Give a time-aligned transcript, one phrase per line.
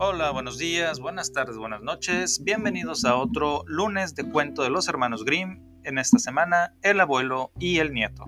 [0.00, 2.44] Hola, buenos días, buenas tardes, buenas noches.
[2.44, 5.60] Bienvenidos a otro lunes de cuento de los hermanos Grimm.
[5.82, 8.24] En esta semana, el abuelo y el nieto.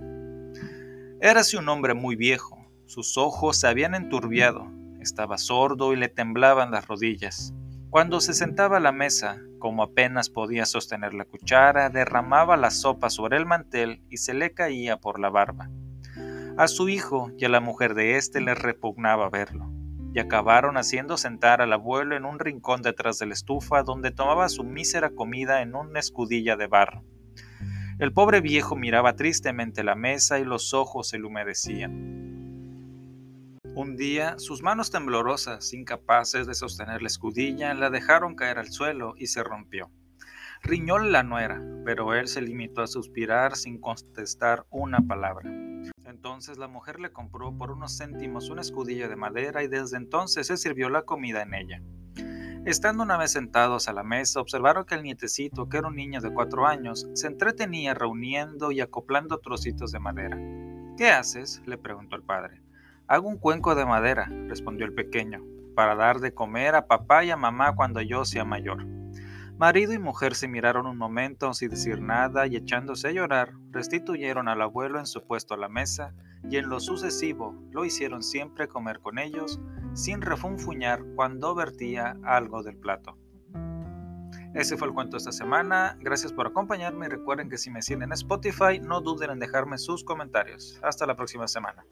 [1.20, 2.58] Érase un hombre muy viejo.
[2.86, 4.68] Sus ojos se habían enturbiado.
[5.00, 7.54] Estaba sordo y le temblaban las rodillas.
[7.88, 13.10] Cuando se sentaba a la mesa, como apenas podía sostener la cuchara, derramaba la sopa
[13.10, 15.70] sobre el mantel y se le caía por la barba.
[16.56, 19.70] A su hijo y a la mujer de éste les repugnaba verlo
[20.12, 24.48] y acabaron haciendo sentar al abuelo en un rincón detrás de la estufa donde tomaba
[24.48, 27.04] su mísera comida en una escudilla de barro.
[27.98, 32.20] El pobre viejo miraba tristemente la mesa y los ojos se le humedecían.
[33.74, 39.14] Un día, sus manos temblorosas, incapaces de sostener la escudilla, la dejaron caer al suelo
[39.16, 39.92] y se rompió.
[40.62, 45.69] Riñó la nuera, pero él se limitó a suspirar sin contestar una palabra.
[46.10, 50.48] Entonces la mujer le compró por unos céntimos una escudilla de madera y desde entonces
[50.48, 51.82] se sirvió la comida en ella.
[52.66, 56.20] Estando una vez sentados a la mesa, observaron que el nietecito, que era un niño
[56.20, 60.36] de cuatro años, se entretenía reuniendo y acoplando trocitos de madera.
[60.98, 61.62] ¿Qué haces?
[61.64, 62.60] le preguntó el padre.
[63.06, 65.44] Hago un cuenco de madera, respondió el pequeño,
[65.76, 68.84] para dar de comer a papá y a mamá cuando yo sea mayor.
[69.60, 74.48] Marido y mujer se miraron un momento sin decir nada y echándose a llorar, restituyeron
[74.48, 76.14] al abuelo en su puesto a la mesa
[76.48, 79.60] y en lo sucesivo lo hicieron siempre comer con ellos
[79.92, 83.18] sin refunfuñar cuando vertía algo del plato.
[84.54, 85.94] Ese fue el cuento esta semana.
[86.00, 89.76] Gracias por acompañarme y recuerden que si me siguen en Spotify no duden en dejarme
[89.76, 90.80] sus comentarios.
[90.82, 91.84] Hasta la próxima semana.